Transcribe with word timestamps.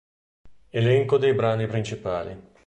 Elenco 0.71 1.19
dei 1.19 1.35
brani 1.35 1.67
principali 1.67 2.35